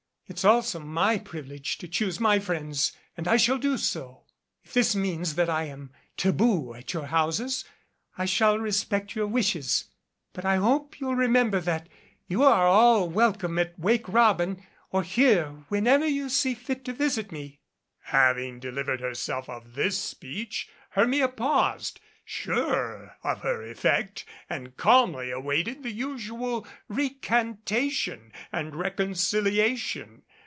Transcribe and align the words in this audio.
It's 0.27 0.45
also 0.45 0.79
my 0.79 1.17
privilege 1.17 1.77
to 1.79 1.89
choose 1.89 2.17
my 2.21 2.39
friends 2.39 2.93
and 3.17 3.27
I 3.27 3.35
shall 3.35 3.57
do 3.57 3.77
so. 3.77 4.23
If 4.63 4.71
this 4.73 4.95
means 4.95 5.35
that 5.35 5.49
I 5.49 5.65
am 5.65 5.91
taboo 6.15 6.73
at 6.73 6.93
your 6.93 7.07
houses, 7.07 7.65
I 8.17 8.23
shall 8.23 8.57
respect 8.57 9.13
your 9.13 9.27
wishes 9.27 9.89
but 10.31 10.45
I 10.45 10.55
hope 10.55 11.01
you'll 11.01 11.15
remember 11.17 11.59
that 11.59 11.89
you 12.29 12.43
are 12.43 12.65
all 12.65 13.09
welcome 13.09 13.59
at 13.59 13.77
'Wake 13.77 14.07
Robin' 14.07 14.65
or 14.89 15.03
here 15.03 15.65
when 15.67 15.85
ever 15.85 16.07
you 16.07 16.29
see 16.29 16.53
fit 16.53 16.85
to 16.85 16.93
visit 16.93 17.33
me." 17.33 17.59
Having 18.05 18.61
delivered 18.61 19.01
herself 19.01 19.49
of 19.49 19.73
this 19.75 19.97
speech, 19.99 20.69
Hermia 20.91 21.27
paused, 21.27 21.99
sure 22.23 23.17
of 23.23 23.41
her 23.41 23.61
effect, 23.63 24.23
and 24.49 24.77
calmly 24.77 25.31
awaited 25.31 25.83
the 25.83 25.91
usual 25.91 26.65
recantation 26.87 28.31
and 28.53 28.73
reconciliation. 28.75 30.21